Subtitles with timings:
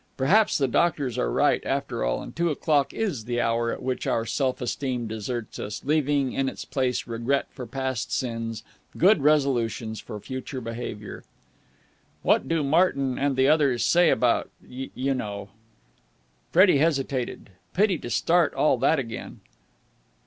[0.17, 4.07] Perhaps the doctors are right after all, and two o'clock is the hour at which
[4.07, 8.63] our self esteem deserts us, leaving in its place regret for past sins,
[8.97, 11.23] good resolutions for future behaviour.
[12.23, 14.49] "What do Martyn and the others say about...
[14.67, 15.49] you know?"
[16.51, 17.51] Freddie hesitated.
[17.75, 19.41] Pity to start all that again.